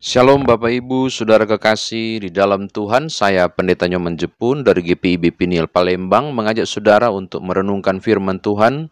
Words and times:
Shalom 0.00 0.48
Bapak 0.48 0.72
Ibu, 0.72 1.12
Saudara 1.12 1.44
kekasih 1.44 2.24
di 2.24 2.32
dalam 2.32 2.72
Tuhan, 2.72 3.12
saya 3.12 3.52
Pendeta 3.52 3.84
Nyoman 3.84 4.16
Jepun 4.16 4.64
dari 4.64 4.80
GPIB 4.80 5.36
Pinil 5.36 5.68
Palembang 5.68 6.32
mengajak 6.32 6.64
saudara 6.64 7.12
untuk 7.12 7.44
merenungkan 7.44 8.00
firman 8.00 8.40
Tuhan 8.40 8.88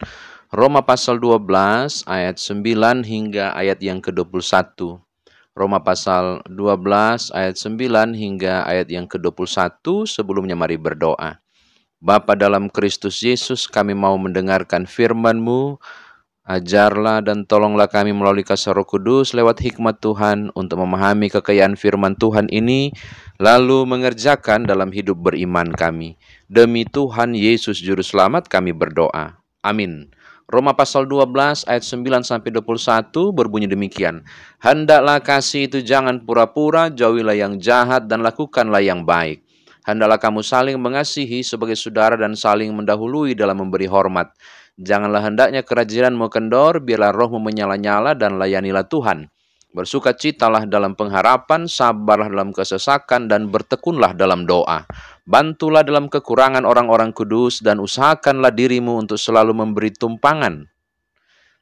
Roma 0.52 0.84
pasal 0.84 1.16
12 1.16 2.04
ayat 2.04 2.36
9 2.36 3.08
hingga 3.08 3.56
ayat 3.56 3.80
yang 3.80 4.04
ke-21. 4.04 5.00
Roma 5.56 5.80
pasal 5.80 6.44
12 6.44 7.32
ayat 7.32 7.56
9 7.56 8.12
hingga 8.12 8.68
ayat 8.68 8.92
yang 8.92 9.08
ke-21 9.08 9.80
sebelumnya 10.04 10.60
mari 10.60 10.76
berdoa. 10.76 11.40
Bapa 12.04 12.36
dalam 12.36 12.68
Kristus 12.68 13.24
Yesus 13.24 13.64
kami 13.64 13.96
mau 13.96 14.12
mendengarkan 14.20 14.84
firman-Mu, 14.84 15.80
Ajarlah 16.48 17.20
dan 17.20 17.44
tolonglah 17.44 17.92
kami 17.92 18.16
melalui 18.16 18.40
kasar 18.40 18.72
roh 18.72 18.88
kudus 18.88 19.36
lewat 19.36 19.60
hikmat 19.60 20.00
Tuhan 20.00 20.48
untuk 20.56 20.80
memahami 20.80 21.28
kekayaan 21.28 21.76
firman 21.76 22.16
Tuhan 22.16 22.48
ini, 22.48 22.88
lalu 23.36 23.84
mengerjakan 23.84 24.64
dalam 24.64 24.88
hidup 24.88 25.20
beriman 25.20 25.68
kami. 25.76 26.16
Demi 26.48 26.88
Tuhan 26.88 27.36
Yesus 27.36 27.76
Juru 27.84 28.00
Selamat 28.00 28.48
kami 28.48 28.72
berdoa. 28.72 29.36
Amin. 29.60 30.08
Roma 30.48 30.72
pasal 30.72 31.04
12 31.04 31.68
ayat 31.68 31.84
9 31.84 32.24
sampai 32.24 32.48
21 32.48 33.12
berbunyi 33.36 33.68
demikian. 33.68 34.24
Hendaklah 34.56 35.20
kasih 35.20 35.68
itu 35.68 35.84
jangan 35.84 36.24
pura-pura, 36.24 36.88
jauhilah 36.88 37.36
yang 37.36 37.60
jahat 37.60 38.08
dan 38.08 38.24
lakukanlah 38.24 38.80
yang 38.80 39.04
baik. 39.04 39.44
Hendaklah 39.84 40.16
kamu 40.16 40.40
saling 40.40 40.80
mengasihi 40.80 41.44
sebagai 41.44 41.76
saudara 41.76 42.16
dan 42.16 42.32
saling 42.32 42.72
mendahului 42.72 43.36
dalam 43.36 43.60
memberi 43.60 43.84
hormat 43.84 44.32
Janganlah 44.78 45.26
hendaknya 45.26 45.66
kerajinanmu 45.66 46.30
kendor, 46.30 46.78
biarlah 46.78 47.10
rohmu 47.10 47.42
menyala-nyala 47.42 48.14
dan 48.14 48.38
layanilah 48.38 48.86
Tuhan. 48.86 49.26
Bersuka 49.74 50.14
citalah 50.14 50.70
dalam 50.70 50.94
pengharapan, 50.94 51.66
sabarlah 51.66 52.30
dalam 52.30 52.54
kesesakan, 52.54 53.26
dan 53.26 53.50
bertekunlah 53.50 54.14
dalam 54.14 54.46
doa. 54.46 54.86
Bantulah 55.26 55.82
dalam 55.82 56.06
kekurangan 56.06 56.62
orang-orang 56.62 57.10
kudus, 57.10 57.58
dan 57.58 57.82
usahakanlah 57.82 58.54
dirimu 58.54 59.02
untuk 59.02 59.18
selalu 59.18 59.50
memberi 59.50 59.90
tumpangan. 59.90 60.62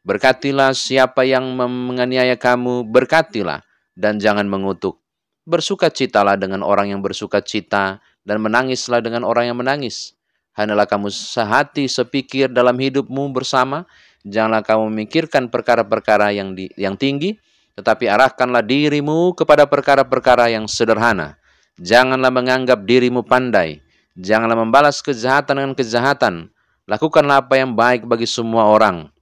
Berkatilah 0.05 0.77
siapa 0.77 1.25
yang 1.25 1.57
menganiaya 1.57 2.37
kamu, 2.37 2.85
berkatilah, 2.85 3.65
dan 3.97 4.21
jangan 4.21 4.45
mengutuk. 4.45 5.01
Bersuka 5.49 5.89
citalah 5.89 6.37
dengan 6.37 6.61
orang 6.61 6.93
yang 6.93 7.01
bersuka 7.01 7.41
cita, 7.41 8.05
dan 8.29 8.45
menangislah 8.45 9.01
dengan 9.01 9.25
orang 9.25 9.51
yang 9.51 9.57
menangis 9.57 10.16
Hendaklah 10.57 10.89
kamu 10.89 11.12
sehati, 11.12 11.85
sepikir 11.85 12.49
dalam 12.49 12.81
hidupmu 12.81 13.29
bersama. 13.37 13.85
Janganlah 14.25 14.65
kamu 14.65 14.89
memikirkan 14.89 15.53
perkara-perkara 15.53 16.33
yang 16.33 16.57
di, 16.57 16.73
yang 16.81 16.97
tinggi, 16.97 17.37
tetapi 17.77 18.09
arahkanlah 18.09 18.65
dirimu 18.65 19.37
kepada 19.37 19.69
perkara-perkara 19.69 20.49
yang 20.49 20.65
sederhana. 20.65 21.37
Janganlah 21.77 22.33
menganggap 22.33 22.89
dirimu 22.89 23.21
pandai. 23.21 23.84
Janganlah 24.17 24.57
membalas 24.57 25.05
kejahatan 25.05 25.61
dengan 25.61 25.75
kejahatan. 25.77 26.49
Lakukanlah 26.89 27.45
apa 27.45 27.61
yang 27.61 27.77
baik 27.77 28.09
bagi 28.09 28.25
semua 28.25 28.65
orang. 28.65 29.12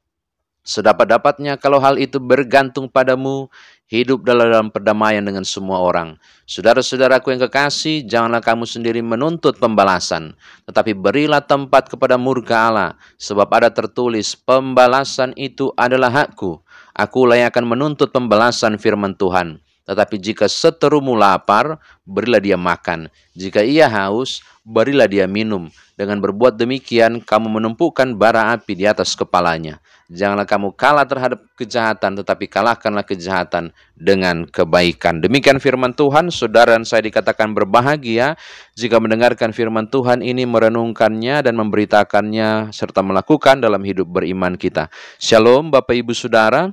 Sedapat-dapatnya 0.62 1.58
kalau 1.58 1.82
hal 1.82 1.98
itu 1.98 2.22
bergantung 2.22 2.86
padamu, 2.86 3.50
hidup 3.88 4.24
dalam 4.24 4.72
perdamaian 4.72 5.20
dengan 5.20 5.44
semua 5.44 5.80
orang. 5.80 6.16
Saudara-saudaraku 6.48 7.32
yang 7.32 7.42
kekasih, 7.48 8.04
janganlah 8.04 8.40
kamu 8.40 8.64
sendiri 8.64 9.00
menuntut 9.04 9.56
pembalasan, 9.60 10.36
tetapi 10.68 10.96
berilah 10.96 11.44
tempat 11.44 11.88
kepada 11.92 12.16
murka 12.16 12.68
Allah, 12.68 12.90
sebab 13.20 13.48
ada 13.52 13.68
tertulis, 13.72 14.36
pembalasan 14.36 15.36
itu 15.36 15.72
adalah 15.76 16.12
hakku. 16.12 16.60
Akulah 16.94 17.40
yang 17.40 17.50
akan 17.50 17.66
menuntut 17.66 18.14
pembalasan 18.14 18.78
firman 18.78 19.18
Tuhan. 19.18 19.58
Tetapi 19.84 20.16
jika 20.16 20.48
seterumu 20.48 21.12
lapar, 21.12 21.76
berilah 22.08 22.40
dia 22.40 22.56
makan. 22.56 23.12
Jika 23.36 23.60
ia 23.60 23.84
haus, 23.84 24.40
berilah 24.64 25.04
dia 25.04 25.28
minum. 25.28 25.68
Dengan 25.92 26.24
berbuat 26.24 26.56
demikian, 26.56 27.20
kamu 27.20 27.60
menumpukan 27.60 28.16
bara 28.16 28.56
api 28.56 28.72
di 28.80 28.88
atas 28.88 29.12
kepalanya. 29.12 29.84
Janganlah 30.12 30.44
kamu 30.44 30.76
kalah 30.76 31.08
terhadap 31.08 31.48
kejahatan, 31.56 32.20
tetapi 32.20 32.44
kalahkanlah 32.44 33.08
kejahatan 33.08 33.72
dengan 33.96 34.44
kebaikan. 34.44 35.24
Demikian 35.24 35.56
firman 35.56 35.96
Tuhan, 35.96 36.28
saudara 36.28 36.76
dan 36.76 36.84
saya 36.84 37.08
dikatakan 37.08 37.56
berbahagia 37.56 38.36
jika 38.76 39.00
mendengarkan 39.00 39.56
firman 39.56 39.88
Tuhan 39.88 40.20
ini, 40.20 40.44
merenungkannya 40.44 41.40
dan 41.40 41.56
memberitakannya, 41.56 42.68
serta 42.76 43.00
melakukan 43.00 43.64
dalam 43.64 43.80
hidup 43.80 44.04
beriman 44.20 44.60
kita. 44.60 44.92
Shalom 45.16 45.72
Bapak 45.72 45.96
Ibu 45.96 46.12
Saudara. 46.12 46.68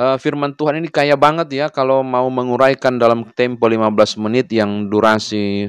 Uh, 0.00 0.16
firman 0.16 0.56
Tuhan 0.56 0.80
ini 0.80 0.88
kaya 0.88 1.18
banget 1.18 1.52
ya 1.52 1.66
kalau 1.68 2.00
mau 2.00 2.24
menguraikan 2.32 2.96
dalam 2.96 3.26
tempo 3.36 3.68
15 3.68 4.22
menit 4.22 4.48
yang 4.48 4.88
durasi 4.88 5.68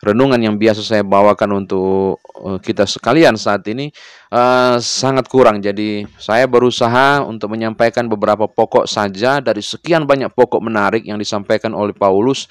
renungan 0.00 0.40
yang 0.40 0.56
biasa 0.56 0.80
saya 0.80 1.04
bawakan 1.04 1.64
untuk 1.64 2.18
uh, 2.40 2.56
kita 2.56 2.88
sekalian 2.88 3.36
saat 3.36 3.64
ini 3.68 3.92
uh, 4.32 4.80
sangat 4.80 5.28
kurang. 5.28 5.60
Jadi 5.60 6.08
saya 6.16 6.48
berusaha 6.48 7.20
untuk 7.24 7.52
menyampaikan 7.52 8.08
beberapa 8.08 8.48
pokok 8.48 8.88
saja 8.88 9.44
dari 9.44 9.60
sekian 9.60 10.08
banyak 10.08 10.32
pokok 10.32 10.60
menarik 10.64 11.04
yang 11.04 11.20
disampaikan 11.20 11.76
oleh 11.76 11.92
Paulus 11.92 12.48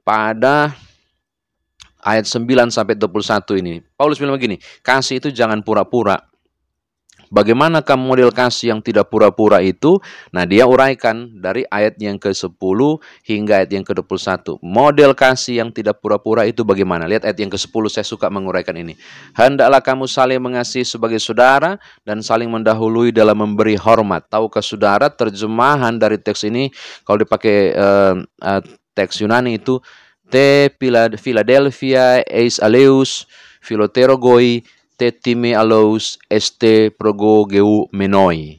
pada 0.00 0.72
ayat 2.00 2.24
9 2.24 2.72
sampai 2.72 2.96
21 2.96 3.60
ini. 3.60 3.74
Paulus 3.92 4.16
bilang 4.16 4.40
begini, 4.40 4.56
kasih 4.80 5.20
itu 5.20 5.28
jangan 5.28 5.60
pura-pura. 5.60 6.16
Bagaimana 7.28 7.84
kamu 7.84 8.16
model 8.16 8.30
kasih 8.32 8.76
yang 8.76 8.80
tidak 8.80 9.12
pura-pura 9.12 9.60
itu? 9.60 10.00
Nah, 10.32 10.48
dia 10.48 10.64
uraikan 10.64 11.28
dari 11.36 11.64
ayat 11.68 12.00
yang 12.00 12.16
ke-10 12.16 12.80
hingga 13.24 13.52
ayat 13.62 13.70
yang 13.72 13.84
ke-21. 13.84 14.58
Model 14.64 15.12
kasih 15.12 15.60
yang 15.60 15.70
tidak 15.70 16.00
pura-pura 16.00 16.48
itu 16.48 16.64
bagaimana? 16.64 17.04
Lihat 17.04 17.28
ayat 17.28 17.38
yang 17.38 17.52
ke-10 17.52 17.84
saya 17.92 18.06
suka 18.08 18.32
menguraikan 18.32 18.76
ini. 18.80 18.96
Hendaklah 19.36 19.84
kamu 19.84 20.08
saling 20.08 20.40
mengasihi 20.40 20.88
sebagai 20.88 21.20
saudara 21.20 21.76
dan 22.02 22.24
saling 22.24 22.48
mendahului 22.48 23.12
dalam 23.12 23.36
memberi 23.36 23.76
hormat. 23.76 24.24
Tahu 24.32 24.48
ke 24.48 24.64
saudara 24.64 25.12
terjemahan 25.12 26.00
dari 26.00 26.16
teks 26.16 26.48
ini 26.48 26.72
kalau 27.04 27.20
dipakai 27.20 27.76
uh, 27.76 28.14
uh, 28.24 28.60
teks 28.96 29.20
Yunani 29.20 29.60
itu 29.60 29.78
te 30.28 30.68
Philadelphia 31.20 32.20
eis 32.28 32.60
aleus 32.60 33.24
philoterogoi 33.64 34.64
tetime 34.98 35.54
alous 35.54 36.18
este 36.26 36.90
progogeu 36.90 37.86
menoi. 37.94 38.58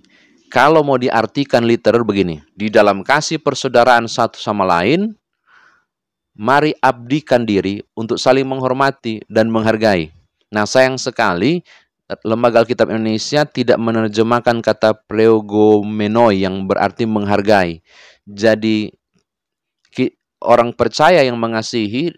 Kalau 0.49 0.81
mau 0.81 0.97
diartikan 0.97 1.61
literal 1.67 2.01
begini, 2.01 2.41
di 2.57 2.73
dalam 2.73 3.05
kasih 3.05 3.37
persaudaraan 3.37 4.09
satu 4.09 4.41
sama 4.41 4.65
lain, 4.65 5.13
mari 6.33 6.73
abdikan 6.81 7.45
diri 7.45 7.83
untuk 7.93 8.17
saling 8.17 8.47
menghormati 8.47 9.21
dan 9.29 9.51
menghargai. 9.53 10.09
Nah, 10.49 10.65
sayang 10.65 10.97
sekali 10.97 11.61
Lembaga 12.25 12.65
Alkitab 12.65 12.89
Indonesia 12.89 13.45
tidak 13.45 13.77
menerjemahkan 13.77 14.65
kata 14.65 14.97
preogomenoi 15.05 16.41
yang 16.41 16.65
berarti 16.65 17.05
menghargai. 17.05 17.85
Jadi 18.25 18.89
orang 20.41 20.73
percaya 20.73 21.21
yang 21.21 21.37
mengasihi 21.37 22.09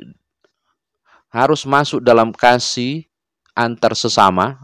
harus 1.28 1.68
masuk 1.68 2.00
dalam 2.00 2.32
kasih 2.32 3.11
antar 3.56 3.94
sesama, 3.96 4.60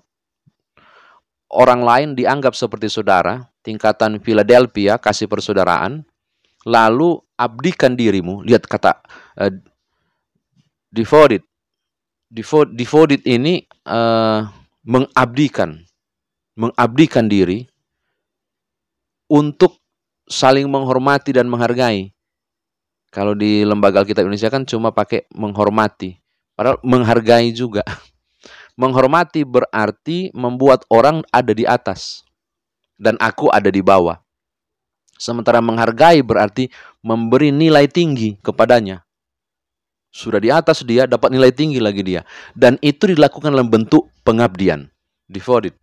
orang 1.51 1.81
lain 1.83 2.09
dianggap 2.15 2.53
seperti 2.53 2.91
saudara, 2.91 3.47
tingkatan 3.63 4.19
Philadelphia, 4.19 4.99
kasih 4.99 5.27
persaudaraan, 5.27 6.03
lalu 6.67 7.19
abdikan 7.39 7.95
dirimu, 7.95 8.43
lihat 8.43 8.67
kata 8.67 8.99
uh, 9.39 9.51
devoted. 10.91 11.43
Devoted, 12.27 12.75
devoted 12.75 13.21
ini 13.23 13.63
uh, 13.87 14.43
mengabdikan, 14.83 15.79
mengabdikan 16.59 17.31
diri 17.31 17.63
untuk 19.31 19.79
saling 20.27 20.67
menghormati 20.67 21.31
dan 21.31 21.47
menghargai. 21.47 22.11
Kalau 23.07 23.31
di 23.31 23.63
lembaga 23.63 24.03
Alkitab 24.03 24.27
Indonesia 24.27 24.51
kan 24.51 24.67
cuma 24.67 24.91
pakai 24.91 25.23
menghormati, 25.31 26.19
padahal 26.51 26.83
menghargai 26.83 27.55
juga. 27.55 27.87
Menghormati 28.77 29.41
berarti 29.41 30.29
membuat 30.37 30.85
orang 30.93 31.25
ada 31.33 31.49
di 31.49 31.65
atas 31.65 32.21
dan 33.01 33.17
aku 33.17 33.49
ada 33.49 33.73
di 33.73 33.81
bawah. 33.81 34.21
Sementara 35.17 35.57
menghargai 35.65 36.21
berarti 36.21 36.69
memberi 37.01 37.49
nilai 37.49 37.89
tinggi 37.89 38.37
kepadanya. 38.37 39.01
Sudah 40.13 40.37
di 40.37 40.53
atas 40.53 40.85
dia, 40.85 41.09
dapat 41.09 41.33
nilai 41.33 41.49
tinggi 41.49 41.81
lagi 41.81 42.05
dia. 42.05 42.21
Dan 42.53 42.77
itu 42.85 43.09
dilakukan 43.09 43.49
dalam 43.49 43.69
bentuk 43.69 44.13
pengabdian. 44.21 44.89
Devoted. 45.25 45.73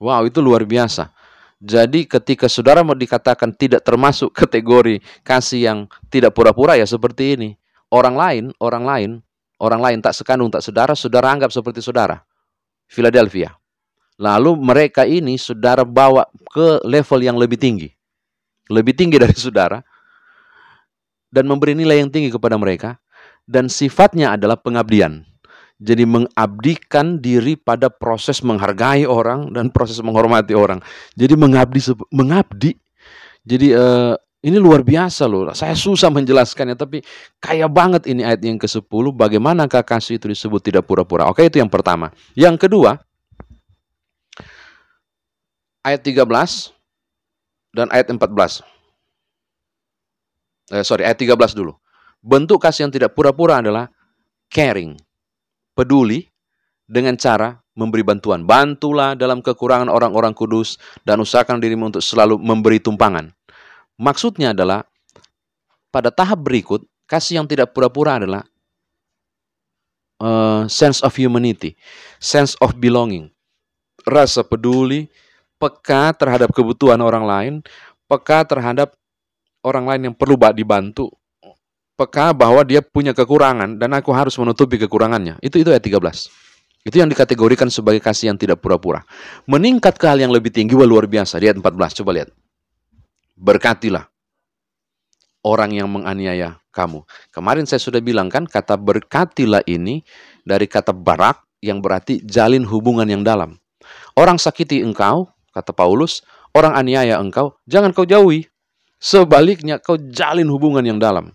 Wow, 0.00 0.24
itu 0.28 0.40
luar 0.40 0.64
biasa. 0.64 1.12
Jadi 1.56 2.04
ketika 2.04 2.52
saudara 2.52 2.84
mau 2.84 2.92
dikatakan 2.92 3.52
tidak 3.56 3.84
termasuk 3.84 4.32
kategori 4.40 5.00
kasih 5.24 5.60
yang 5.72 5.78
tidak 6.12 6.36
pura-pura 6.36 6.76
ya 6.76 6.84
seperti 6.84 7.36
ini. 7.36 7.50
Orang 7.88 8.18
lain, 8.18 8.52
orang 8.60 8.84
lain 8.84 9.10
orang 9.60 9.80
lain 9.80 9.98
tak 10.04 10.16
sekandung, 10.16 10.52
tak 10.52 10.64
saudara, 10.64 10.92
saudara 10.92 11.32
anggap 11.32 11.50
seperti 11.52 11.80
saudara. 11.80 12.20
Philadelphia. 12.86 13.54
Lalu 14.16 14.56
mereka 14.56 15.04
ini 15.04 15.36
saudara 15.36 15.84
bawa 15.84 16.24
ke 16.48 16.80
level 16.88 17.20
yang 17.20 17.36
lebih 17.36 17.60
tinggi. 17.60 17.88
Lebih 18.72 18.96
tinggi 18.96 19.16
dari 19.24 19.36
saudara. 19.36 19.80
dan 21.26 21.44
memberi 21.44 21.76
nilai 21.76 22.00
yang 22.00 22.08
tinggi 22.08 22.32
kepada 22.32 22.56
mereka 22.56 22.96
dan 23.44 23.68
sifatnya 23.68 24.34
adalah 24.38 24.56
pengabdian. 24.56 25.26
Jadi 25.76 26.08
mengabdikan 26.08 27.20
diri 27.20 27.60
pada 27.60 27.92
proses 27.92 28.40
menghargai 28.40 29.04
orang 29.04 29.52
dan 29.52 29.68
proses 29.68 30.00
menghormati 30.00 30.56
orang. 30.56 30.80
Jadi 31.12 31.36
mengabdi 31.36 31.80
mengabdi. 32.08 32.72
Jadi 33.44 33.76
uh, 33.76 34.16
ini 34.46 34.62
luar 34.62 34.86
biasa 34.86 35.26
loh. 35.26 35.50
Saya 35.58 35.74
susah 35.74 36.06
menjelaskannya 36.14 36.78
tapi 36.78 37.02
kaya 37.42 37.66
banget 37.66 38.06
ini 38.06 38.22
ayat 38.22 38.46
yang 38.46 38.62
ke-10 38.62 38.86
bagaimanakah 39.10 39.82
kasih 39.82 40.22
itu 40.22 40.30
disebut 40.30 40.62
tidak 40.62 40.86
pura-pura. 40.86 41.26
Oke, 41.26 41.50
itu 41.50 41.58
yang 41.58 41.66
pertama. 41.66 42.14
Yang 42.38 42.70
kedua, 42.70 42.94
ayat 45.82 45.98
13 45.98 46.70
dan 47.74 47.90
ayat 47.90 48.06
14. 48.06 48.62
Eh, 50.70 50.86
sorry, 50.86 51.02
ayat 51.02 51.18
13 51.18 51.50
dulu. 51.50 51.74
Bentuk 52.22 52.62
kasih 52.62 52.86
yang 52.86 52.94
tidak 52.94 53.18
pura-pura 53.18 53.58
adalah 53.58 53.90
caring, 54.46 54.94
peduli 55.74 56.22
dengan 56.86 57.18
cara 57.18 57.58
memberi 57.74 58.06
bantuan. 58.06 58.46
Bantulah 58.46 59.18
dalam 59.18 59.44
kekurangan 59.44 59.92
orang-orang 59.92 60.32
kudus 60.32 60.80
dan 61.04 61.18
usahakan 61.18 61.60
dirimu 61.60 61.90
untuk 61.90 62.02
selalu 62.02 62.40
memberi 62.40 62.80
tumpangan. 62.80 63.35
Maksudnya 63.96 64.52
adalah 64.52 64.84
pada 65.88 66.12
tahap 66.12 66.44
berikut, 66.44 66.84
kasih 67.08 67.40
yang 67.40 67.48
tidak 67.48 67.72
pura-pura 67.72 68.20
adalah 68.20 68.44
uh, 70.20 70.68
sense 70.68 71.00
of 71.00 71.16
humanity, 71.16 71.76
sense 72.20 72.52
of 72.60 72.76
belonging, 72.76 73.32
rasa 74.04 74.44
peduli, 74.44 75.08
peka 75.56 76.12
terhadap 76.12 76.52
kebutuhan 76.52 77.00
orang 77.00 77.24
lain, 77.24 77.54
peka 78.04 78.44
terhadap 78.44 78.92
orang 79.64 79.88
lain 79.88 80.00
yang 80.12 80.14
perlu 80.14 80.36
dibantu, 80.52 81.08
peka 81.96 82.36
bahwa 82.36 82.60
dia 82.62 82.84
punya 82.84 83.16
kekurangan 83.16 83.80
dan 83.80 83.96
aku 83.96 84.12
harus 84.12 84.36
menutupi 84.36 84.76
kekurangannya. 84.76 85.40
Itu 85.40 85.56
itu 85.56 85.72
ayat 85.72 85.82
13. 85.82 86.28
Itu 86.86 87.02
yang 87.02 87.10
dikategorikan 87.10 87.66
sebagai 87.66 87.98
kasih 87.98 88.30
yang 88.30 88.38
tidak 88.38 88.62
pura-pura. 88.62 89.02
Meningkat 89.50 89.98
ke 89.98 90.06
hal 90.06 90.22
yang 90.22 90.30
lebih 90.30 90.54
tinggi, 90.54 90.78
wah 90.78 90.86
luar 90.86 91.10
biasa. 91.10 91.42
Lihat 91.42 91.58
14, 91.58 91.98
coba 91.98 92.10
lihat. 92.14 92.30
Berkatilah 93.36 94.08
orang 95.46 95.70
yang 95.70 95.86
menganiaya 95.86 96.58
kamu. 96.74 97.06
Kemarin 97.30 97.64
saya 97.70 97.78
sudah 97.78 98.02
bilang 98.02 98.26
kan, 98.26 98.50
kata 98.50 98.74
berkatilah 98.74 99.62
ini 99.70 100.02
dari 100.42 100.66
kata 100.66 100.90
barak 100.90 101.46
yang 101.62 101.78
berarti 101.78 102.20
jalin 102.26 102.66
hubungan 102.66 103.06
yang 103.06 103.22
dalam. 103.22 103.54
Orang 104.18 104.42
sakiti 104.42 104.82
engkau, 104.82 105.30
kata 105.54 105.70
Paulus, 105.70 106.26
orang 106.50 106.74
aniaya 106.74 107.22
engkau, 107.22 107.54
jangan 107.70 107.94
kau 107.94 108.04
jauhi. 108.04 108.50
Sebaliknya 108.98 109.78
kau 109.78 109.94
jalin 109.94 110.50
hubungan 110.50 110.82
yang 110.82 110.98
dalam. 110.98 111.30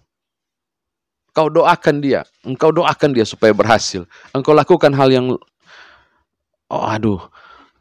Kau 1.31 1.47
doakan 1.47 2.03
dia, 2.03 2.27
engkau 2.43 2.75
doakan 2.75 3.15
dia 3.15 3.23
supaya 3.23 3.55
berhasil. 3.55 4.03
Engkau 4.35 4.51
lakukan 4.51 4.91
hal 4.91 5.07
yang 5.07 5.25
oh 6.67 6.85
aduh, 6.85 7.23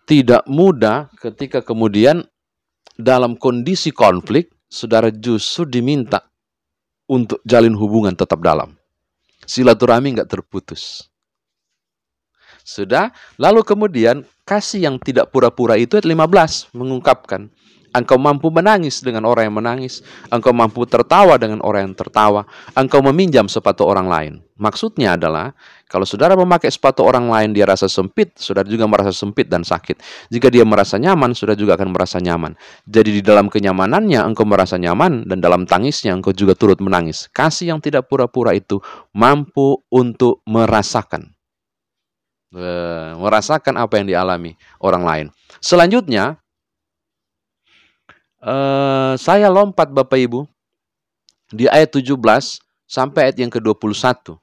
tidak 0.06 0.46
mudah 0.46 1.10
ketika 1.18 1.58
kemudian 1.58 2.22
dalam 3.02 3.36
kondisi 3.36 3.90
konflik 3.90 4.52
saudara 4.70 5.10
justru 5.10 5.66
diminta 5.66 6.22
untuk 7.10 7.42
jalin 7.42 7.74
hubungan 7.74 8.14
tetap 8.14 8.38
dalam. 8.38 8.78
Silaturahmi 9.42 10.14
nggak 10.14 10.30
terputus. 10.30 11.10
Sudah, 12.62 13.10
lalu 13.34 13.66
kemudian 13.66 14.22
kasih 14.46 14.86
yang 14.86 14.96
tidak 15.02 15.34
pura-pura 15.34 15.74
itu 15.74 15.98
ayat 15.98 16.06
15 16.06 16.70
mengungkapkan 16.76 17.50
Engkau 17.90 18.22
mampu 18.22 18.54
menangis 18.54 19.02
dengan 19.02 19.26
orang 19.26 19.50
yang 19.50 19.56
menangis. 19.58 20.06
Engkau 20.30 20.54
mampu 20.54 20.86
tertawa 20.86 21.34
dengan 21.34 21.58
orang 21.66 21.90
yang 21.90 21.96
tertawa. 21.98 22.46
Engkau 22.78 23.02
meminjam 23.02 23.50
sepatu 23.50 23.82
orang 23.82 24.06
lain. 24.06 24.32
Maksudnya 24.60 25.16
adalah, 25.16 25.56
kalau 25.88 26.04
saudara 26.04 26.36
memakai 26.36 26.68
sepatu 26.68 27.00
orang 27.00 27.32
lain, 27.32 27.56
dia 27.56 27.64
rasa 27.64 27.88
sempit, 27.88 28.36
saudara 28.36 28.68
juga 28.68 28.84
merasa 28.84 29.08
sempit 29.08 29.48
dan 29.48 29.64
sakit. 29.64 29.96
Jika 30.28 30.52
dia 30.52 30.68
merasa 30.68 31.00
nyaman, 31.00 31.32
saudara 31.32 31.56
juga 31.56 31.80
akan 31.80 31.96
merasa 31.96 32.20
nyaman. 32.20 32.52
Jadi 32.84 33.18
di 33.18 33.22
dalam 33.24 33.48
kenyamanannya, 33.48 34.20
engkau 34.20 34.44
merasa 34.44 34.76
nyaman, 34.76 35.24
dan 35.24 35.40
dalam 35.40 35.64
tangisnya, 35.64 36.12
engkau 36.12 36.36
juga 36.36 36.52
turut 36.52 36.76
menangis. 36.84 37.26
Kasih 37.32 37.72
yang 37.72 37.80
tidak 37.80 38.12
pura-pura 38.12 38.52
itu 38.52 38.84
mampu 39.16 39.80
untuk 39.88 40.44
merasakan. 40.44 41.32
Eh, 42.50 43.10
merasakan 43.14 43.78
apa 43.78 44.02
yang 44.02 44.10
dialami 44.10 44.58
orang 44.82 45.02
lain. 45.06 45.26
Selanjutnya, 45.62 46.39
uh, 48.44 49.14
saya 49.16 49.48
lompat 49.48 49.92
Bapak 49.92 50.18
Ibu 50.18 50.48
di 51.52 51.66
ayat 51.68 51.92
17 51.94 52.16
sampai 52.88 53.30
ayat 53.30 53.36
yang 53.38 53.52
ke-21. 53.52 54.36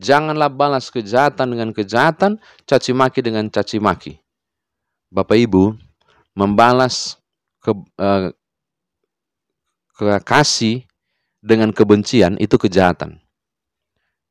Janganlah 0.00 0.48
balas 0.48 0.88
kejahatan 0.88 1.52
dengan 1.52 1.70
kejahatan, 1.76 2.40
caci 2.64 2.96
maki 2.96 3.20
dengan 3.20 3.50
caci 3.52 3.76
maki. 3.76 4.16
Bapak 5.12 5.36
Ibu, 5.36 5.76
membalas 6.32 7.20
ke, 7.60 7.74
ke 9.98 10.04
kasih 10.24 10.88
dengan 11.44 11.68
kebencian 11.74 12.40
itu 12.40 12.56
kejahatan. 12.56 13.20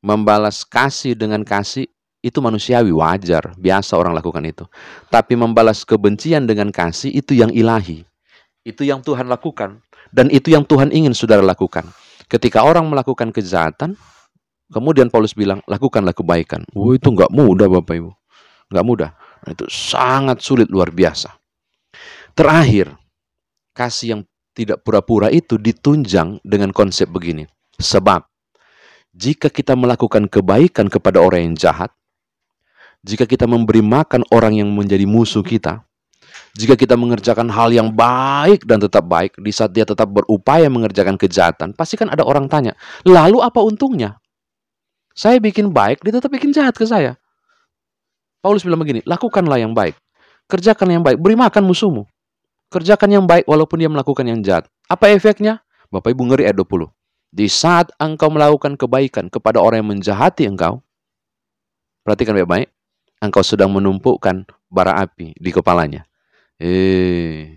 Membalas 0.02 0.66
kasih 0.66 1.14
dengan 1.14 1.46
kasih 1.46 1.86
itu 2.20 2.38
manusiawi, 2.42 2.90
wajar, 2.90 3.54
biasa 3.54 3.94
orang 3.94 4.16
lakukan 4.16 4.42
itu. 4.42 4.64
Tapi 5.06 5.38
membalas 5.38 5.86
kebencian 5.86 6.50
dengan 6.50 6.74
kasih 6.74 7.14
itu 7.14 7.36
yang 7.36 7.52
ilahi. 7.54 8.09
Itu 8.66 8.84
yang 8.84 9.00
Tuhan 9.00 9.26
lakukan. 9.26 9.80
Dan 10.12 10.28
itu 10.28 10.52
yang 10.52 10.66
Tuhan 10.68 10.92
ingin 10.92 11.16
saudara 11.16 11.40
lakukan. 11.40 11.88
Ketika 12.30 12.62
orang 12.62 12.86
melakukan 12.86 13.32
kejahatan, 13.32 13.96
kemudian 14.70 15.08
Paulus 15.08 15.34
bilang, 15.34 15.64
lakukanlah 15.66 16.14
kebaikan. 16.14 16.62
Oh, 16.76 16.94
itu 16.94 17.10
nggak 17.10 17.32
mudah 17.32 17.66
Bapak 17.66 17.96
Ibu. 17.98 18.10
Nggak 18.70 18.86
mudah. 18.86 19.10
Nah, 19.16 19.50
itu 19.50 19.66
sangat 19.66 20.44
sulit 20.44 20.68
luar 20.68 20.92
biasa. 20.92 21.32
Terakhir, 22.36 22.94
kasih 23.74 24.06
yang 24.18 24.22
tidak 24.54 24.84
pura-pura 24.84 25.32
itu 25.32 25.56
ditunjang 25.56 26.38
dengan 26.44 26.70
konsep 26.70 27.08
begini. 27.10 27.48
Sebab, 27.80 28.22
jika 29.16 29.50
kita 29.50 29.74
melakukan 29.74 30.30
kebaikan 30.30 30.86
kepada 30.86 31.18
orang 31.18 31.50
yang 31.50 31.56
jahat, 31.58 31.90
jika 33.00 33.24
kita 33.24 33.48
memberi 33.48 33.80
makan 33.80 34.22
orang 34.30 34.60
yang 34.60 34.70
menjadi 34.70 35.08
musuh 35.08 35.40
kita, 35.40 35.82
jika 36.58 36.74
kita 36.74 36.98
mengerjakan 36.98 37.46
hal 37.46 37.70
yang 37.70 37.94
baik 37.94 38.66
dan 38.66 38.82
tetap 38.82 39.06
baik, 39.06 39.38
di 39.38 39.54
saat 39.54 39.70
dia 39.70 39.86
tetap 39.86 40.10
berupaya 40.10 40.66
mengerjakan 40.66 41.14
kejahatan, 41.14 41.70
pasti 41.78 41.94
kan 41.94 42.10
ada 42.10 42.26
orang 42.26 42.50
tanya, 42.50 42.74
lalu 43.06 43.38
apa 43.38 43.62
untungnya? 43.62 44.18
Saya 45.14 45.38
bikin 45.38 45.70
baik, 45.70 46.02
dia 46.02 46.16
tetap 46.16 46.30
bikin 46.32 46.50
jahat 46.50 46.74
ke 46.74 46.86
saya. 46.86 47.14
Paulus 48.40 48.64
bilang 48.64 48.80
begini, 48.80 49.04
lakukanlah 49.06 49.60
yang 49.60 49.76
baik. 49.76 49.94
Kerjakan 50.50 50.88
yang 50.90 51.02
baik, 51.06 51.20
beri 51.20 51.36
makan 51.38 51.62
musuhmu. 51.62 52.08
Kerjakan 52.70 53.10
yang 53.20 53.24
baik 53.26 53.46
walaupun 53.46 53.78
dia 53.78 53.90
melakukan 53.90 54.26
yang 54.26 54.40
jahat. 54.42 54.66
Apa 54.90 55.10
efeknya? 55.14 55.62
Bapak 55.90 56.14
Ibu 56.14 56.22
ngeri 56.30 56.50
ayat 56.50 56.58
20. 56.58 56.90
Di 57.30 57.46
saat 57.46 57.94
engkau 58.02 58.30
melakukan 58.30 58.74
kebaikan 58.74 59.30
kepada 59.30 59.62
orang 59.62 59.86
yang 59.86 59.90
menjahati 59.94 60.50
engkau, 60.50 60.82
perhatikan 62.02 62.34
baik-baik, 62.34 62.70
engkau 63.22 63.42
sedang 63.46 63.70
menumpukan 63.70 64.42
bara 64.66 64.98
api 64.98 65.38
di 65.38 65.50
kepalanya. 65.54 66.09
Eh, 66.60 67.56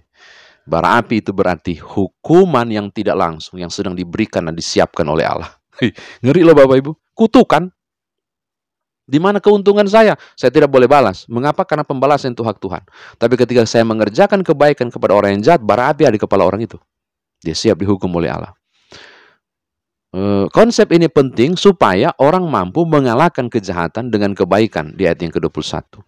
bara 0.63 0.95
api 1.03 1.19
itu 1.19 1.35
berarti 1.35 1.75
hukuman 1.75 2.63
yang 2.71 2.87
tidak 2.87 3.19
langsung 3.19 3.59
yang 3.59 3.67
sedang 3.67 3.91
diberikan 3.91 4.47
dan 4.47 4.55
disiapkan 4.55 5.03
oleh 5.03 5.27
Allah. 5.27 5.51
Ngeri 6.23 6.41
loh 6.47 6.55
Bapak 6.55 6.79
Ibu. 6.79 6.91
Kutukan. 7.11 7.67
Di 9.03 9.19
mana 9.19 9.43
keuntungan 9.43 9.83
saya? 9.83 10.15
Saya 10.39 10.47
tidak 10.47 10.71
boleh 10.71 10.87
balas. 10.87 11.27
Mengapa? 11.27 11.67
Karena 11.67 11.83
pembalasan 11.83 12.31
itu 12.31 12.39
hak 12.47 12.55
Tuhan. 12.63 12.87
Tapi 13.19 13.35
ketika 13.35 13.67
saya 13.67 13.83
mengerjakan 13.83 14.47
kebaikan 14.47 14.87
kepada 14.87 15.11
orang 15.11 15.35
yang 15.35 15.43
jahat, 15.43 15.59
bara 15.59 15.91
api 15.91 16.07
ada 16.07 16.15
di 16.15 16.23
kepala 16.23 16.47
orang 16.47 16.63
itu. 16.63 16.79
Dia 17.43 17.51
siap 17.51 17.83
dihukum 17.83 18.07
oleh 18.15 18.31
Allah. 18.31 18.55
Eh, 20.13 20.45
konsep 20.55 20.87
ini 20.95 21.11
penting 21.11 21.59
supaya 21.59 22.15
orang 22.21 22.47
mampu 22.47 22.87
mengalahkan 22.87 23.51
kejahatan 23.51 24.07
dengan 24.07 24.31
kebaikan 24.31 24.95
di 24.95 25.03
ayat 25.09 25.19
yang 25.19 25.33
ke-21. 25.35 25.99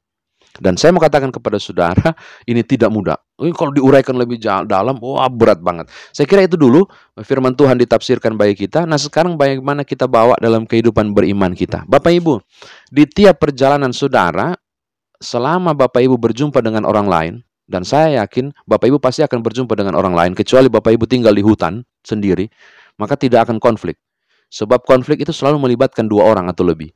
Dan 0.59 0.79
saya 0.79 0.95
mau 0.95 1.03
katakan 1.03 1.31
kepada 1.31 1.59
saudara, 1.59 2.15
ini 2.51 2.63
tidak 2.63 2.91
mudah. 2.91 3.19
Ini 3.35 3.51
kalau 3.51 3.75
diuraikan 3.75 4.15
lebih 4.15 4.39
dalam, 4.39 4.95
wah 5.03 5.27
berat 5.27 5.59
banget. 5.59 5.91
Saya 6.15 6.23
kira 6.25 6.47
itu 6.47 6.55
dulu 6.55 6.87
firman 7.19 7.51
Tuhan 7.51 7.75
ditafsirkan 7.75 8.39
bagi 8.39 8.67
kita. 8.67 8.87
Nah 8.87 8.95
sekarang 8.95 9.35
bagaimana 9.35 9.83
kita 9.83 10.07
bawa 10.07 10.39
dalam 10.39 10.63
kehidupan 10.63 11.11
beriman 11.11 11.51
kita. 11.51 11.83
Bapak 11.87 12.15
Ibu, 12.15 12.39
di 12.87 13.03
tiap 13.03 13.43
perjalanan 13.43 13.91
saudara, 13.91 14.55
selama 15.19 15.75
Bapak 15.75 15.99
Ibu 15.99 16.15
berjumpa 16.15 16.63
dengan 16.63 16.87
orang 16.87 17.07
lain, 17.07 17.33
dan 17.65 17.81
saya 17.81 18.23
yakin 18.23 18.53
Bapak 18.69 18.87
Ibu 18.93 19.01
pasti 19.01 19.25
akan 19.25 19.41
berjumpa 19.41 19.73
dengan 19.73 19.97
orang 19.97 20.13
lain, 20.13 20.31
kecuali 20.37 20.69
Bapak 20.69 20.95
Ibu 20.95 21.05
tinggal 21.09 21.33
di 21.33 21.43
hutan 21.43 21.81
sendiri, 22.05 22.47
maka 22.95 23.19
tidak 23.19 23.49
akan 23.49 23.59
konflik. 23.59 23.99
Sebab 24.53 24.85
konflik 24.85 25.25
itu 25.25 25.33
selalu 25.33 25.59
melibatkan 25.67 26.05
dua 26.05 26.29
orang 26.29 26.47
atau 26.47 26.63
lebih. 26.63 26.93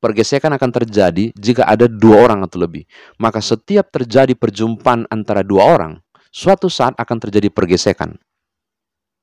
Pergesekan 0.00 0.56
akan 0.56 0.70
terjadi 0.72 1.28
jika 1.36 1.68
ada 1.68 1.84
dua 1.84 2.24
orang 2.24 2.40
atau 2.40 2.56
lebih. 2.56 2.88
Maka 3.20 3.44
setiap 3.44 3.92
terjadi 3.92 4.32
perjumpaan 4.32 5.04
antara 5.12 5.44
dua 5.44 5.76
orang, 5.76 5.92
suatu 6.32 6.72
saat 6.72 6.96
akan 6.96 7.16
terjadi 7.20 7.52
pergesekan. 7.52 8.16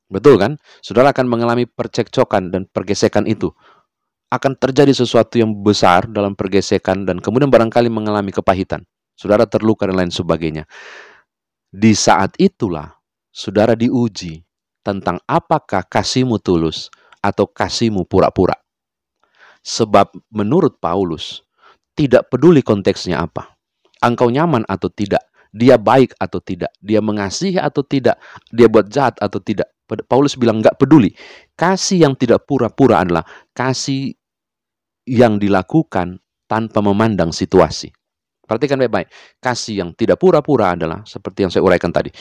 Betul 0.08 0.38
kan? 0.38 0.56
Saudara 0.80 1.12
akan 1.12 1.26
mengalami 1.28 1.66
percekcokan 1.66 2.54
dan 2.54 2.70
pergesekan 2.70 3.26
itu. 3.26 3.52
Akan 4.30 4.54
terjadi 4.54 4.94
sesuatu 4.94 5.40
yang 5.40 5.52
besar 5.66 6.06
dalam 6.06 6.38
pergesekan 6.38 7.10
dan 7.10 7.20
kemudian 7.26 7.50
barangkali 7.50 7.90
mengalami 7.90 8.30
kepahitan. 8.30 8.86
Saudara 9.18 9.50
terluka 9.50 9.90
dan 9.90 9.98
lain 9.98 10.14
sebagainya. 10.14 10.70
Di 11.74 11.98
saat 11.98 12.38
itulah 12.38 13.02
saudara 13.34 13.74
diuji 13.74 14.46
tentang 14.86 15.18
apakah 15.26 15.82
kasihmu 15.84 16.38
tulus 16.38 16.94
atau 17.20 17.50
kasihmu 17.50 18.06
pura-pura. 18.06 18.67
Sebab 19.68 20.16
menurut 20.32 20.80
Paulus, 20.80 21.44
tidak 21.92 22.32
peduli 22.32 22.64
konteksnya 22.64 23.20
apa. 23.20 23.52
Engkau 24.00 24.32
nyaman 24.32 24.64
atau 24.64 24.88
tidak, 24.88 25.28
dia 25.52 25.76
baik 25.76 26.16
atau 26.16 26.40
tidak, 26.40 26.72
dia 26.80 27.04
mengasihi 27.04 27.60
atau 27.60 27.84
tidak, 27.84 28.16
dia 28.48 28.72
buat 28.72 28.88
jahat 28.88 29.20
atau 29.20 29.44
tidak. 29.44 29.68
Paulus 30.08 30.40
bilang 30.40 30.64
nggak 30.64 30.80
peduli. 30.80 31.12
Kasih 31.56 32.08
yang 32.08 32.16
tidak 32.16 32.48
pura-pura 32.48 33.04
adalah 33.04 33.24
kasih 33.52 34.16
yang 35.08 35.40
dilakukan 35.40 36.20
tanpa 36.48 36.80
memandang 36.84 37.32
situasi. 37.32 37.92
Perhatikan 38.48 38.80
baik-baik. 38.80 39.12
Kasih 39.44 39.84
yang 39.84 39.92
tidak 39.96 40.20
pura-pura 40.20 40.76
adalah 40.76 41.04
seperti 41.04 41.48
yang 41.48 41.52
saya 41.52 41.64
uraikan 41.64 41.92
tadi. 41.92 42.12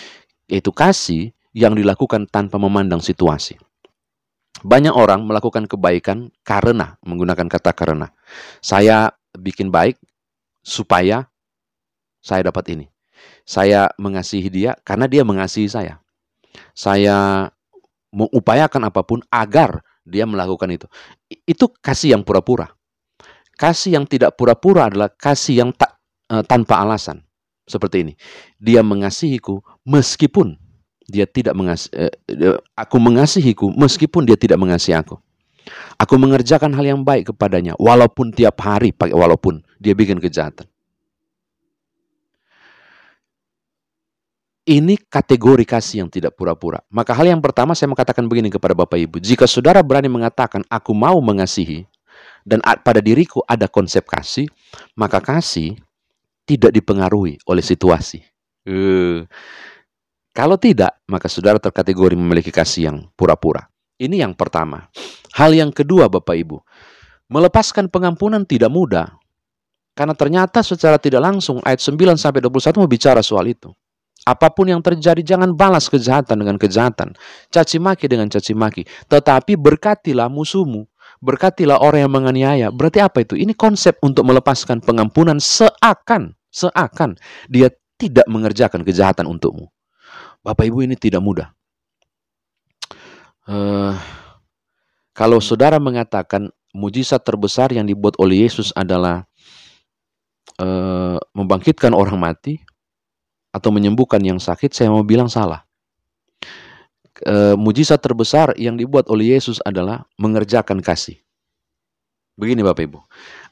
Yaitu 0.50 0.74
kasih 0.74 1.30
yang 1.54 1.74
dilakukan 1.74 2.26
tanpa 2.30 2.58
memandang 2.58 3.02
situasi. 3.02 3.58
Banyak 4.64 4.94
orang 4.94 5.28
melakukan 5.28 5.68
kebaikan 5.68 6.32
karena 6.40 6.96
menggunakan 7.04 7.48
kata 7.50 7.76
karena. 7.76 8.08
Saya 8.64 9.12
bikin 9.36 9.68
baik 9.68 10.00
supaya 10.64 11.28
saya 12.24 12.48
dapat 12.48 12.72
ini. 12.72 12.86
Saya 13.46 13.92
mengasihi 14.00 14.48
dia 14.48 14.74
karena 14.82 15.06
dia 15.06 15.22
mengasihi 15.22 15.68
saya. 15.68 16.00
Saya 16.72 17.48
mengupayakan 18.10 18.88
apa 18.88 19.04
pun 19.04 19.20
agar 19.28 19.84
dia 20.06 20.24
melakukan 20.24 20.70
itu. 20.72 20.86
Itu 21.44 21.70
kasih 21.70 22.16
yang 22.16 22.22
pura-pura. 22.24 22.72
Kasih 23.56 23.96
yang 24.00 24.04
tidak 24.08 24.34
pura-pura 24.34 24.88
adalah 24.88 25.12
kasih 25.12 25.64
yang 25.64 25.70
tak 25.74 26.00
uh, 26.32 26.42
tanpa 26.42 26.80
alasan. 26.80 27.22
Seperti 27.66 28.06
ini. 28.06 28.14
Dia 28.62 28.86
mengasihiku 28.86 29.58
meskipun 29.82 30.54
dia 31.06 31.24
tidak 31.24 31.54
mengasihi, 31.54 32.10
uh, 32.10 32.58
aku 32.74 32.96
mengasihiku 32.98 33.66
meskipun 33.74 34.26
dia 34.26 34.36
tidak 34.38 34.58
mengasihi 34.58 34.98
aku. 34.98 35.18
Aku 35.98 36.14
mengerjakan 36.14 36.70
hal 36.76 36.84
yang 36.86 37.00
baik 37.02 37.34
kepadanya 37.34 37.74
walaupun 37.80 38.30
tiap 38.30 38.62
hari 38.62 38.94
pakai 38.94 39.16
walaupun 39.16 39.64
dia 39.82 39.96
bikin 39.96 40.22
kejahatan. 40.22 40.66
Ini 44.66 44.98
kategori 45.06 45.62
kasih 45.62 46.02
yang 46.02 46.10
tidak 46.10 46.34
pura-pura. 46.34 46.82
Maka 46.90 47.14
hal 47.14 47.30
yang 47.30 47.38
pertama 47.38 47.70
saya 47.78 47.86
mau 47.86 47.94
katakan 47.94 48.26
begini 48.26 48.50
kepada 48.50 48.74
Bapak 48.74 48.98
Ibu. 48.98 49.22
Jika 49.22 49.46
saudara 49.46 49.78
berani 49.78 50.10
mengatakan, 50.10 50.66
aku 50.66 50.90
mau 50.90 51.22
mengasihi, 51.22 51.86
dan 52.46 52.58
pada 52.62 52.98
diriku 53.02 53.46
ada 53.46 53.70
konsep 53.70 54.02
kasih, 54.06 54.46
maka 54.98 55.18
kasih 55.18 55.78
tidak 56.46 56.74
dipengaruhi 56.74 57.42
oleh 57.42 57.62
situasi. 57.62 58.22
Uh, 58.66 59.26
kalau 60.36 60.60
tidak, 60.60 61.00
maka 61.08 61.32
saudara 61.32 61.56
terkategori 61.56 62.12
memiliki 62.12 62.52
kasih 62.52 62.92
yang 62.92 63.08
pura-pura. 63.16 63.64
Ini 63.96 64.20
yang 64.20 64.36
pertama. 64.36 64.92
Hal 65.32 65.56
yang 65.56 65.72
kedua, 65.72 66.12
Bapak 66.12 66.36
Ibu, 66.36 66.60
melepaskan 67.32 67.88
pengampunan 67.88 68.44
tidak 68.44 68.68
mudah. 68.68 69.16
Karena 69.96 70.12
ternyata 70.12 70.60
secara 70.60 71.00
tidak 71.00 71.24
langsung 71.24 71.64
ayat 71.64 71.80
9 71.80 72.20
sampai 72.20 72.44
21 72.44 72.84
mau 72.84 72.84
bicara 72.84 73.24
soal 73.24 73.48
itu. 73.48 73.72
Apa 74.28 74.52
pun 74.52 74.68
yang 74.68 74.84
terjadi 74.84 75.24
jangan 75.24 75.56
balas 75.56 75.88
kejahatan 75.88 76.36
dengan 76.36 76.60
kejahatan, 76.60 77.16
caci 77.48 77.80
maki 77.80 78.04
dengan 78.04 78.28
caci 78.28 78.52
maki, 78.52 78.84
tetapi 79.08 79.56
berkatilah 79.56 80.28
musuhmu, 80.28 80.84
berkatilah 81.24 81.80
orang 81.80 82.04
yang 82.04 82.12
menganiaya. 82.12 82.68
Berarti 82.68 83.00
apa 83.00 83.24
itu? 83.24 83.40
Ini 83.40 83.56
konsep 83.56 83.96
untuk 84.04 84.28
melepaskan 84.28 84.84
pengampunan 84.84 85.40
seakan 85.40 86.36
seakan 86.52 87.16
dia 87.48 87.72
tidak 87.96 88.28
mengerjakan 88.28 88.84
kejahatan 88.84 89.24
untukmu. 89.24 89.72
Bapak 90.46 90.62
Ibu 90.70 90.86
ini 90.86 90.94
tidak 90.94 91.18
mudah. 91.18 91.50
Uh, 93.50 93.98
kalau 95.10 95.42
saudara 95.42 95.82
mengatakan 95.82 96.54
mujizat 96.70 97.18
terbesar 97.26 97.74
yang 97.74 97.82
dibuat 97.82 98.14
oleh 98.22 98.46
Yesus 98.46 98.70
adalah 98.78 99.26
uh, 100.62 101.18
membangkitkan 101.34 101.90
orang 101.90 102.14
mati 102.14 102.62
atau 103.50 103.74
menyembuhkan 103.74 104.22
yang 104.22 104.38
sakit, 104.38 104.70
saya 104.70 104.86
mau 104.86 105.02
bilang 105.02 105.26
salah. 105.26 105.66
Uh, 107.26 107.56
mujizat 107.58 107.98
terbesar 107.98 108.54
yang 108.54 108.78
dibuat 108.78 109.10
oleh 109.10 109.34
Yesus 109.34 109.58
adalah 109.66 110.06
mengerjakan 110.14 110.78
kasih. 110.78 111.18
Begini 112.36 112.60
Bapak 112.60 112.84
Ibu, 112.86 113.00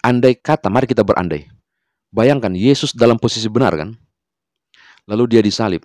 andai 0.05 0.37
kata, 0.37 0.69
mari 0.69 0.85
kita 0.85 1.01
berandai. 1.01 1.49
Bayangkan 2.15 2.53
Yesus 2.53 2.95
dalam 2.95 3.19
posisi 3.19 3.49
benar 3.51 3.75
kan? 3.75 3.91
Lalu 5.09 5.25
dia 5.35 5.41
disalib. 5.41 5.83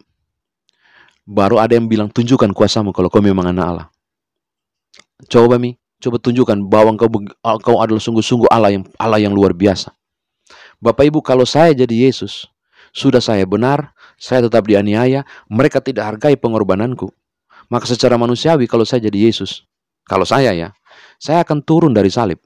Baru 1.30 1.62
ada 1.62 1.78
yang 1.78 1.86
bilang, 1.86 2.10
tunjukkan 2.10 2.50
kuasamu 2.58 2.90
kalau 2.90 3.06
kau 3.06 3.22
memang 3.22 3.54
anak 3.54 3.66
Allah. 3.70 3.88
Coba 5.30 5.62
Mi, 5.62 5.78
coba 6.02 6.18
tunjukkan 6.18 6.58
bahwa 6.66 6.98
engkau, 6.98 7.06
engkau 7.46 7.78
adalah 7.78 8.02
sungguh-sungguh 8.02 8.50
Allah 8.50 8.74
yang 8.74 8.84
Allah 8.98 9.22
yang 9.22 9.38
luar 9.38 9.54
biasa. 9.54 9.94
Bapak 10.82 11.06
Ibu, 11.06 11.22
kalau 11.22 11.46
saya 11.46 11.76
jadi 11.78 12.10
Yesus, 12.10 12.50
sudah 12.90 13.22
saya 13.22 13.46
benar, 13.46 13.94
saya 14.18 14.50
tetap 14.50 14.66
dianiaya, 14.66 15.22
mereka 15.46 15.78
tidak 15.86 16.10
hargai 16.10 16.34
pengorbananku. 16.34 17.14
Maka 17.70 17.86
secara 17.86 18.18
manusiawi 18.18 18.66
kalau 18.66 18.82
saya 18.82 19.06
jadi 19.06 19.30
Yesus, 19.30 19.70
kalau 20.10 20.26
saya 20.26 20.50
ya, 20.58 20.74
saya 21.22 21.46
akan 21.46 21.62
turun 21.62 21.94
dari 21.94 22.10
salib. 22.10 22.42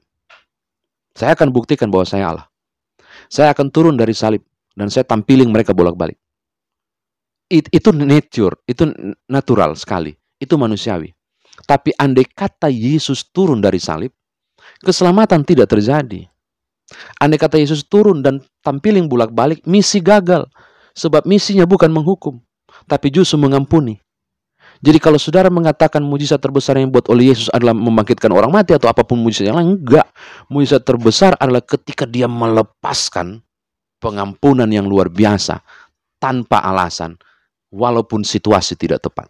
Saya 1.16 1.32
akan 1.32 1.48
buktikan 1.54 1.88
bahwa 1.88 2.04
saya 2.04 2.36
Allah. 2.36 2.46
Saya 3.32 3.54
akan 3.56 3.72
turun 3.72 3.96
dari 3.96 4.12
salib 4.12 4.44
dan 4.76 4.92
saya 4.92 5.08
tampilin 5.08 5.48
mereka 5.48 5.72
bolak-balik. 5.72 6.20
It, 7.52 7.68
itu 7.70 7.92
nature, 7.92 8.56
itu 8.64 8.88
natural 9.28 9.76
sekali, 9.76 10.16
itu 10.40 10.56
manusiawi. 10.56 11.12
Tapi 11.68 11.94
andai 11.94 12.26
kata 12.26 12.72
Yesus 12.72 13.22
turun 13.30 13.60
dari 13.60 13.78
salib, 13.78 14.10
keselamatan 14.82 15.44
tidak 15.46 15.70
terjadi. 15.70 16.26
Andai 17.20 17.38
kata 17.38 17.60
Yesus 17.60 17.84
turun 17.86 18.24
dan 18.24 18.40
tampilin 18.64 19.06
bolak-balik, 19.06 19.62
misi 19.68 20.00
gagal. 20.00 20.48
Sebab 20.94 21.26
misinya 21.26 21.66
bukan 21.66 21.90
menghukum, 21.90 22.38
tapi 22.86 23.10
justru 23.10 23.34
mengampuni. 23.34 23.98
Jadi 24.84 24.98
kalau 25.00 25.16
saudara 25.16 25.48
mengatakan 25.48 26.02
mujizat 26.02 26.38
terbesar 26.42 26.76
yang 26.76 26.90
buat 26.90 27.06
oleh 27.08 27.32
Yesus 27.32 27.48
adalah 27.50 27.72
membangkitkan 27.72 28.28
orang 28.30 28.52
mati 28.52 28.74
atau 28.76 28.90
apa 28.90 29.02
pun 29.06 29.16
mujizat 29.18 29.50
yang 29.50 29.58
lain, 29.58 29.80
enggak. 29.80 30.06
Mujizat 30.50 30.82
terbesar 30.82 31.34
adalah 31.38 31.62
ketika 31.64 32.04
dia 32.04 32.28
melepaskan 32.28 33.42
pengampunan 34.02 34.68
yang 34.68 34.84
luar 34.84 35.08
biasa 35.08 35.64
tanpa 36.20 36.60
alasan 36.60 37.16
walaupun 37.74 38.22
situasi 38.22 38.78
tidak 38.78 39.02
tepat. 39.02 39.26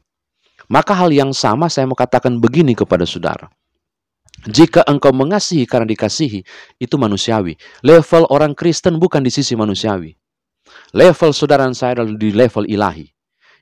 Maka 0.69 0.93
hal 0.93 1.09
yang 1.13 1.33
sama 1.33 1.73
saya 1.73 1.89
mau 1.89 1.97
katakan 1.97 2.37
begini 2.37 2.77
kepada 2.77 3.09
saudara. 3.09 3.49
Jika 4.45 4.85
engkau 4.85 5.13
mengasihi 5.17 5.65
karena 5.65 5.89
dikasihi, 5.89 6.45
itu 6.77 6.95
manusiawi. 7.01 7.57
Level 7.81 8.29
orang 8.29 8.53
Kristen 8.53 9.01
bukan 9.01 9.25
di 9.25 9.33
sisi 9.33 9.57
manusiawi. 9.57 10.13
Level 10.93 11.33
saudara 11.33 11.65
saya 11.73 12.01
adalah 12.01 12.13
di 12.13 12.29
level 12.33 12.69
ilahi. 12.69 13.09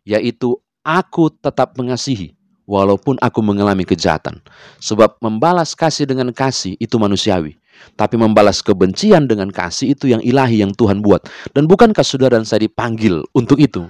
Yaitu 0.02 0.58
aku 0.82 1.30
tetap 1.30 1.78
mengasihi 1.78 2.34
walaupun 2.66 3.14
aku 3.22 3.38
mengalami 3.42 3.86
kejahatan. 3.86 4.42
Sebab 4.82 5.22
membalas 5.22 5.78
kasih 5.78 6.06
dengan 6.06 6.34
kasih 6.34 6.74
itu 6.82 6.98
manusiawi. 6.98 7.58
Tapi 7.94 8.14
membalas 8.18 8.62
kebencian 8.62 9.26
dengan 9.30 9.50
kasih 9.50 9.94
itu 9.94 10.10
yang 10.10 10.22
ilahi 10.22 10.66
yang 10.66 10.74
Tuhan 10.74 11.02
buat. 11.02 11.26
Dan 11.54 11.70
bukankah 11.70 12.02
saudara 12.02 12.38
dan 12.38 12.46
saya 12.46 12.66
dipanggil 12.66 13.22
untuk 13.34 13.58
itu? 13.62 13.86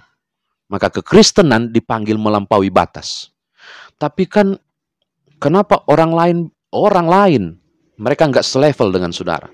Maka 0.73 0.88
kekristenan 0.88 1.69
dipanggil 1.69 2.17
melampaui 2.17 2.73
batas. 2.73 3.29
Tapi 4.00 4.25
kan 4.25 4.57
kenapa 5.37 5.85
orang 5.93 6.12
lain 6.17 6.37
orang 6.73 7.07
lain 7.07 7.43
mereka 8.00 8.25
nggak 8.25 8.47
selevel 8.47 8.88
dengan 8.88 9.12
saudara. 9.12 9.52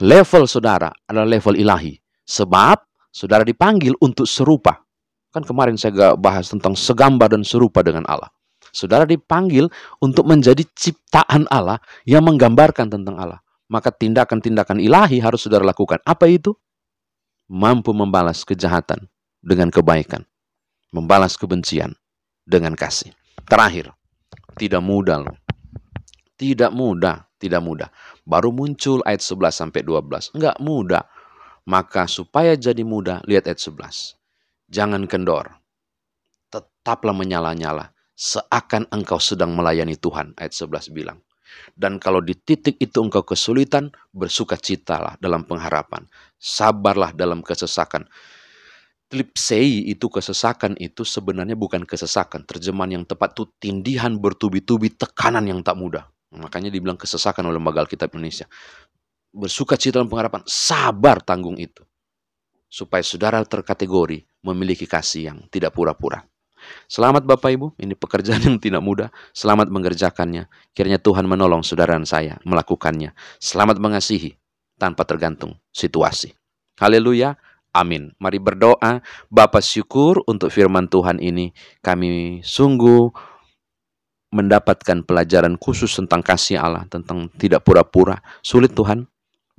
Level 0.00 0.48
saudara 0.48 0.88
adalah 1.04 1.28
level 1.28 1.60
ilahi. 1.60 1.92
Sebab 2.24 3.12
saudara 3.12 3.44
dipanggil 3.44 3.92
untuk 4.00 4.24
serupa 4.24 4.86
Kan 5.36 5.44
kemarin 5.44 5.76
saya 5.76 6.16
bahas 6.16 6.48
tentang 6.48 6.72
segambar 6.72 7.28
dan 7.28 7.44
serupa 7.44 7.84
dengan 7.84 8.08
Allah. 8.08 8.32
Saudara 8.72 9.04
dipanggil 9.04 9.68
untuk 10.00 10.24
menjadi 10.24 10.64
ciptaan 10.64 11.44
Allah 11.52 11.76
yang 12.08 12.24
menggambarkan 12.24 12.88
tentang 12.88 13.20
Allah. 13.20 13.44
Maka 13.68 13.92
tindakan-tindakan 13.92 14.80
ilahi 14.80 15.20
harus 15.20 15.44
saudara 15.44 15.68
lakukan. 15.68 16.00
Apa 16.08 16.24
itu? 16.32 16.56
Mampu 17.52 17.92
membalas 17.92 18.48
kejahatan 18.48 19.12
dengan 19.44 19.68
kebaikan. 19.68 20.24
Membalas 20.94 21.34
kebencian 21.34 21.94
dengan 22.46 22.78
kasih. 22.78 23.10
Terakhir, 23.46 23.94
tidak 24.56 24.82
mudah 24.82 25.22
loh. 25.22 25.36
Tidak 26.36 26.72
mudah, 26.72 27.24
tidak 27.40 27.64
mudah. 27.64 27.88
Baru 28.24 28.52
muncul 28.52 29.00
ayat 29.04 29.24
11 29.24 29.56
sampai 29.56 29.80
12. 29.84 30.32
Enggak 30.36 30.56
mudah. 30.60 31.04
Maka 31.66 32.06
supaya 32.06 32.54
jadi 32.54 32.86
mudah, 32.86 33.24
lihat 33.26 33.50
ayat 33.50 33.58
11. 33.58 34.14
Jangan 34.70 35.04
kendor. 35.06 35.50
Tetaplah 36.50 37.14
menyala-nyala. 37.14 37.92
seakan 38.16 38.88
engkau 38.96 39.20
sedang 39.20 39.52
melayani 39.52 39.92
Tuhan. 39.92 40.32
Ayat 40.40 40.56
11 40.56 40.88
bilang. 40.88 41.20
Dan 41.76 42.00
kalau 42.00 42.24
di 42.24 42.32
titik 42.32 42.80
itu 42.80 43.04
engkau 43.04 43.20
kesulitan, 43.20 43.92
bersukacitalah 44.16 45.20
dalam 45.20 45.44
pengharapan. 45.44 46.08
Sabarlah 46.40 47.12
dalam 47.12 47.44
kesesakan. 47.44 48.08
Tlipsei 49.06 49.86
itu 49.86 50.10
kesesakan 50.10 50.74
itu 50.82 51.06
sebenarnya 51.06 51.54
bukan 51.54 51.86
kesesakan. 51.86 52.42
Terjemahan 52.42 52.98
yang 53.00 53.04
tepat 53.06 53.38
itu 53.38 53.46
tindihan 53.62 54.18
bertubi-tubi 54.18 54.90
tekanan 54.98 55.46
yang 55.46 55.62
tak 55.62 55.78
mudah. 55.78 56.10
Makanya 56.34 56.74
dibilang 56.74 56.98
kesesakan 56.98 57.46
oleh 57.46 57.62
lembaga 57.62 57.86
Alkitab 57.86 58.10
Indonesia. 58.18 58.50
Bersuka 59.30 59.78
cita 59.78 60.02
dalam 60.02 60.10
pengharapan, 60.10 60.42
sabar 60.42 61.22
tanggung 61.22 61.54
itu. 61.54 61.86
Supaya 62.66 63.06
saudara 63.06 63.38
terkategori 63.46 64.26
memiliki 64.42 64.90
kasih 64.90 65.30
yang 65.30 65.38
tidak 65.54 65.78
pura-pura. 65.78 66.26
Selamat 66.90 67.22
Bapak 67.22 67.50
Ibu, 67.54 67.66
ini 67.78 67.94
pekerjaan 67.94 68.42
yang 68.42 68.58
tidak 68.58 68.82
mudah. 68.82 69.08
Selamat 69.30 69.70
mengerjakannya. 69.70 70.50
Kiranya 70.74 70.98
Tuhan 70.98 71.30
menolong 71.30 71.62
saudara 71.62 71.94
dan 71.94 72.08
saya 72.08 72.42
melakukannya. 72.42 73.14
Selamat 73.38 73.78
mengasihi 73.78 74.34
tanpa 74.74 75.06
tergantung 75.06 75.54
situasi. 75.70 76.34
Haleluya. 76.76 77.38
Amin. 77.76 78.16
Mari 78.16 78.40
berdoa. 78.40 79.04
Bapak 79.28 79.60
syukur 79.60 80.24
untuk 80.24 80.48
firman 80.48 80.88
Tuhan 80.88 81.20
ini. 81.20 81.52
Kami 81.84 82.40
sungguh 82.40 83.12
mendapatkan 84.32 85.04
pelajaran 85.04 85.60
khusus 85.60 85.92
tentang 85.92 86.24
kasih 86.24 86.56
Allah, 86.56 86.88
tentang 86.88 87.28
tidak 87.36 87.68
pura-pura. 87.68 88.24
Sulit 88.40 88.72
Tuhan, 88.72 89.04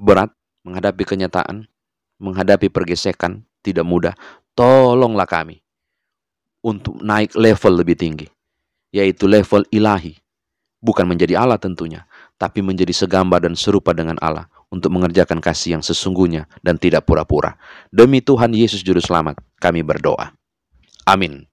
berat 0.02 0.34
menghadapi 0.66 1.06
kenyataan, 1.06 1.70
menghadapi 2.18 2.74
pergesekan, 2.74 3.46
tidak 3.62 3.86
mudah. 3.86 4.14
Tolonglah 4.58 5.30
kami 5.30 5.62
untuk 6.66 6.98
naik 7.00 7.38
level 7.38 7.86
lebih 7.86 7.96
tinggi, 7.96 8.28
yaitu 8.90 9.30
level 9.30 9.62
ilahi. 9.70 10.18
Bukan 10.78 11.06
menjadi 11.10 11.42
Allah 11.42 11.58
tentunya, 11.58 12.06
tapi 12.38 12.62
menjadi 12.62 12.94
segambar 12.94 13.46
dan 13.46 13.58
serupa 13.58 13.94
dengan 13.98 14.18
Allah 14.22 14.46
untuk 14.68 14.92
mengerjakan 14.92 15.40
kasih 15.40 15.80
yang 15.80 15.84
sesungguhnya 15.84 16.46
dan 16.60 16.76
tidak 16.76 17.08
pura-pura. 17.08 17.56
Demi 17.88 18.20
Tuhan 18.20 18.52
Yesus 18.52 18.84
Juru 18.84 19.00
Selamat, 19.00 19.40
kami 19.64 19.82
berdoa. 19.84 20.36
Amin. 21.08 21.47